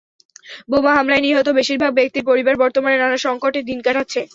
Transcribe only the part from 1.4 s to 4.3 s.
বেশির ভাগ ব্যক্তির পরিবার বর্তমানে নানা সংকটে দিন কাটাচ্ছে।